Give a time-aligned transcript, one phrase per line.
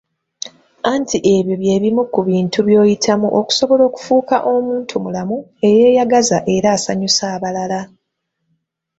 [0.93, 7.81] Anti ebyo bye bimu ku bintu by'oyitamu okusobala okufuuka omuntumulamu eyeeyagaza era asanyusa abalala.